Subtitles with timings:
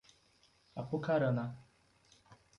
[0.79, 1.45] Apucarana